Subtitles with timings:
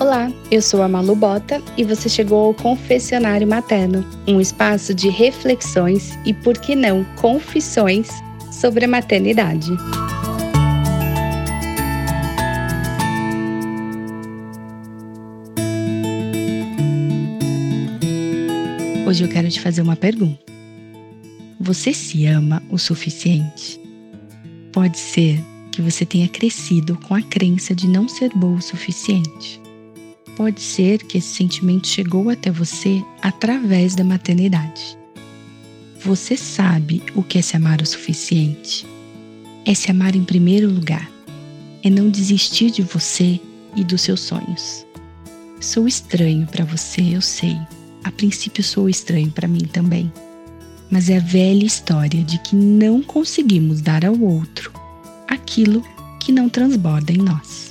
[0.00, 5.08] Olá, eu sou a Malu Bota e você chegou ao Confessionário Materno, um espaço de
[5.08, 8.08] reflexões e, por que não, confissões
[8.52, 9.72] sobre a maternidade.
[19.04, 20.38] Hoje eu quero te fazer uma pergunta.
[21.58, 23.80] Você se ama o suficiente?
[24.72, 25.42] Pode ser
[25.72, 29.60] que você tenha crescido com a crença de não ser boa o suficiente.
[30.38, 34.96] Pode ser que esse sentimento chegou até você através da maternidade.
[36.02, 38.86] Você sabe o que é se amar o suficiente?
[39.66, 41.10] É se amar em primeiro lugar.
[41.82, 43.38] É não desistir de você
[43.76, 44.86] e dos seus sonhos.
[45.60, 47.58] Sou estranho para você, eu sei.
[48.04, 50.10] A princípio sou estranho para mim também
[50.90, 54.72] mas é a velha história de que não conseguimos dar ao outro
[55.26, 55.82] aquilo
[56.20, 57.67] que não transborda em nós.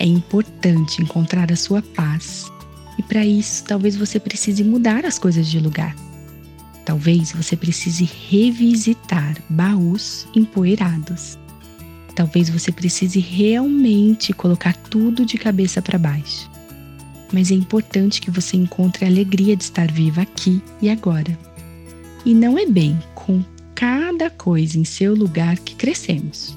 [0.00, 2.50] É importante encontrar a sua paz
[2.98, 5.94] e para isso talvez você precise mudar as coisas de lugar.
[6.86, 11.38] Talvez você precise revisitar baús empoeirados.
[12.16, 16.50] Talvez você precise realmente colocar tudo de cabeça para baixo.
[17.30, 21.38] Mas é importante que você encontre a alegria de estar viva aqui e agora
[22.24, 26.56] e não é bem com cada coisa em seu lugar que crescemos.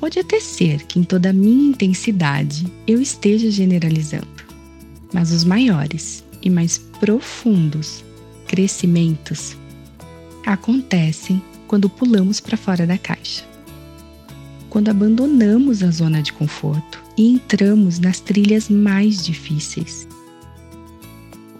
[0.00, 4.26] Pode até ser que em toda a minha intensidade eu esteja generalizando,
[5.12, 8.02] mas os maiores e mais profundos
[8.48, 9.56] crescimentos
[10.44, 13.44] acontecem quando pulamos para fora da caixa.
[14.70, 20.08] Quando abandonamos a zona de conforto e entramos nas trilhas mais difíceis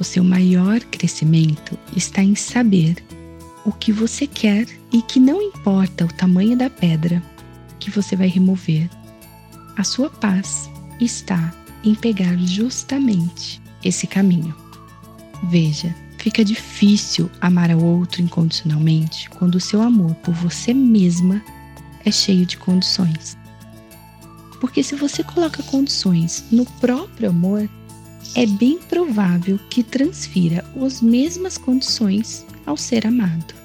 [0.01, 2.97] o seu maior crescimento está em saber
[3.67, 7.23] o que você quer e que não importa o tamanho da pedra
[7.81, 8.89] que você vai remover.
[9.77, 14.55] A sua paz está em pegar justamente esse caminho.
[15.45, 21.43] Veja, fica difícil amar ao outro incondicionalmente quando o seu amor por você mesma
[22.05, 23.37] é cheio de condições.
[24.61, 27.69] Porque se você coloca condições no próprio amor,
[28.35, 33.60] é bem provável que transfira as mesmas condições ao ser amado.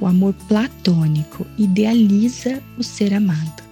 [0.00, 3.62] O amor platônico idealiza o ser amado.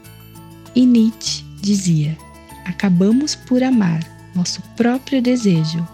[0.75, 2.17] E Nietzsche dizia:
[2.65, 4.03] acabamos por amar
[4.35, 5.87] nosso próprio desejo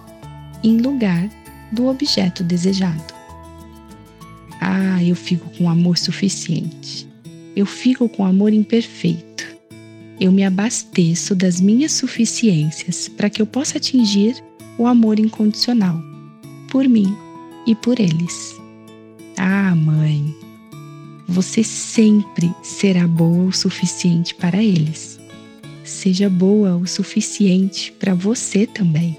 [0.62, 1.28] em lugar
[1.72, 3.14] do objeto desejado.
[4.60, 7.08] Ah, eu fico com amor suficiente.
[7.56, 9.30] Eu fico com amor imperfeito
[10.20, 14.36] eu me abasteço das minhas suficiências para que eu possa atingir
[14.76, 15.98] o amor incondicional
[16.70, 17.16] por mim
[17.66, 18.59] e por eles.
[19.36, 20.34] Ah, mãe,
[21.26, 25.18] você sempre será boa o suficiente para eles.
[25.84, 29.18] Seja boa o suficiente para você também.